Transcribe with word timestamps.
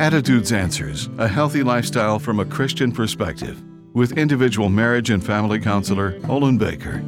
Attitudes 0.00 0.50
Answers 0.50 1.08
A 1.18 1.28
Healthy 1.28 1.62
Lifestyle 1.62 2.18
from 2.18 2.40
a 2.40 2.44
Christian 2.44 2.90
Perspective 2.90 3.62
with 3.92 4.18
individual 4.18 4.68
marriage 4.68 5.10
and 5.10 5.24
family 5.24 5.60
counselor 5.60 6.18
Olin 6.28 6.58
Baker. 6.58 6.98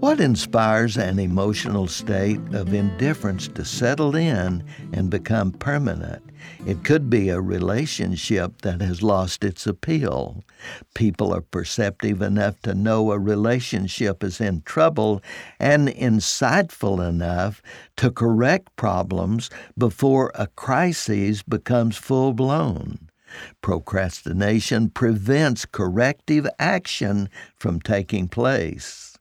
What 0.00 0.20
inspires 0.20 0.96
an 0.96 1.18
emotional 1.18 1.86
state 1.86 2.40
of 2.54 2.72
indifference 2.72 3.46
to 3.48 3.62
settle 3.62 4.16
in 4.16 4.64
and 4.94 5.10
become 5.10 5.52
permanent? 5.52 6.24
It 6.64 6.84
could 6.84 7.10
be 7.10 7.28
a 7.28 7.40
relationship 7.40 8.62
that 8.62 8.80
has 8.80 9.02
lost 9.02 9.42
its 9.42 9.66
appeal. 9.66 10.44
People 10.94 11.34
are 11.34 11.40
perceptive 11.40 12.22
enough 12.22 12.60
to 12.62 12.74
know 12.74 13.10
a 13.10 13.18
relationship 13.18 14.22
is 14.22 14.40
in 14.40 14.62
trouble 14.62 15.22
and 15.58 15.88
insightful 15.88 17.06
enough 17.06 17.62
to 17.96 18.10
correct 18.10 18.74
problems 18.76 19.50
before 19.76 20.30
a 20.34 20.46
crisis 20.46 21.42
becomes 21.42 21.96
full 21.96 22.32
blown. 22.32 23.08
Procrastination 23.60 24.90
prevents 24.90 25.64
corrective 25.64 26.46
action 26.58 27.28
from 27.56 27.80
taking 27.80 28.28
place. 28.28 29.11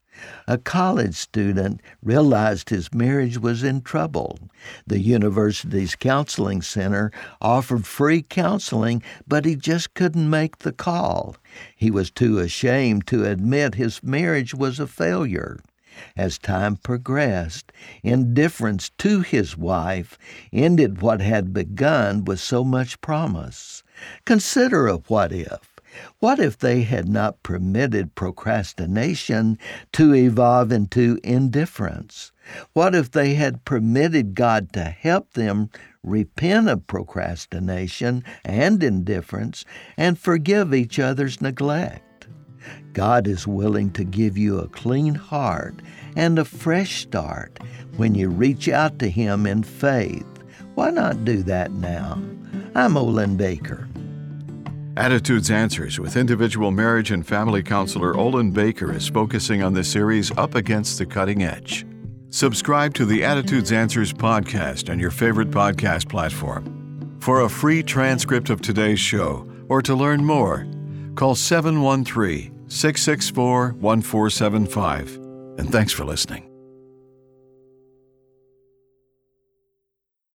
A 0.48 0.58
college 0.58 1.16
student 1.16 1.82
realized 2.04 2.70
his 2.70 2.94
marriage 2.94 3.38
was 3.38 3.64
in 3.64 3.82
trouble. 3.82 4.40
The 4.86 5.00
university's 5.00 5.96
counseling 5.96 6.62
center 6.62 7.12
offered 7.42 7.86
free 7.86 8.22
counseling, 8.22 9.02
but 9.28 9.46
he 9.46 9.56
just 9.56 9.94
couldn't 9.94 10.30
make 10.30 10.60
the 10.60 10.72
call. 10.72 11.36
He 11.76 11.90
was 11.90 12.12
too 12.12 12.40
ashamed 12.40 13.08
to 13.08 13.26
admit 13.26 13.76
his 13.76 14.04
marriage 14.04 14.54
was 14.54 14.80
a 14.80 14.88
failure. 14.88 15.60
As 16.16 16.38
time 16.38 16.78
progressed, 16.78 17.72
indifference 18.02 18.90
to 18.98 19.22
his 19.22 19.58
wife 19.58 20.18
ended 20.54 21.02
what 21.02 21.22
had 21.22 21.54
begun 21.54 22.26
with 22.26 22.40
so 22.40 22.64
much 22.64 23.02
promise. 23.02 23.84
Consider 24.26 24.88
a 24.88 24.98
what 24.98 25.32
if. 25.32 25.71
What 26.20 26.40
if 26.40 26.58
they 26.58 26.84
had 26.84 27.10
not 27.10 27.44
permitted 27.44 28.16
procrastination 28.16 29.58
to 29.94 30.14
evolve 30.14 30.72
into 30.72 31.20
indifference? 31.24 32.32
What 32.74 32.96
if 32.96 33.12
they 33.12 33.36
had 33.36 33.66
permitted 33.66 34.36
God 34.36 34.72
to 34.74 34.84
help 34.84 35.34
them 35.34 35.70
repent 36.04 36.70
of 36.70 36.88
procrastination 36.88 38.24
and 38.44 38.82
indifference 38.84 39.66
and 39.98 40.18
forgive 40.18 40.74
each 40.74 41.00
other's 41.00 41.42
neglect? 41.42 42.28
God 42.94 43.28
is 43.28 43.48
willing 43.48 43.92
to 43.92 44.04
give 44.04 44.38
you 44.38 44.60
a 44.60 44.68
clean 44.68 45.16
heart 45.16 45.82
and 46.16 46.38
a 46.38 46.46
fresh 46.46 47.02
start 47.02 47.60
when 47.98 48.16
you 48.16 48.30
reach 48.30 48.68
out 48.70 49.00
to 49.00 49.10
Him 49.10 49.46
in 49.46 49.64
faith. 49.64 50.26
Why 50.76 50.90
not 50.90 51.26
do 51.26 51.44
that 51.44 51.72
now? 51.72 52.22
I'm 52.76 52.98
Olin 52.98 53.38
Baker. 53.38 53.88
Attitudes 55.02 55.50
Answers 55.50 56.00
with 56.00 56.16
individual 56.16 56.70
marriage 56.70 57.10
and 57.10 57.26
family 57.26 57.64
counselor 57.64 58.16
Olin 58.16 58.52
Baker 58.52 58.94
is 58.94 59.10
focusing 59.10 59.64
on 59.64 59.74
the 59.74 59.84
series 59.84 60.30
Up 60.38 60.54
Against 60.54 61.00
the 61.00 61.08
Cutting 61.08 61.42
Edge. 61.42 61.88
Subscribe 62.30 62.94
to 62.94 63.06
the 63.06 63.24
Attitudes 63.24 63.72
Answers 63.72 64.14
podcast 64.14 64.92
on 64.92 65.00
your 65.00 65.10
favorite 65.10 65.50
podcast 65.50 66.08
platform. 66.08 67.18
For 67.20 67.42
a 67.42 67.50
free 67.50 67.82
transcript 67.82 68.52
of 68.52 68.62
today's 68.62 69.00
show 69.00 69.52
or 69.70 69.82
to 69.82 69.96
learn 69.96 70.24
more, 70.24 70.68
call 71.16 71.34
713 71.34 72.70
664 72.70 73.74
1475. 73.80 75.16
And 75.58 75.72
thanks 75.72 75.92
for 75.92 76.06
listening. 76.06 76.51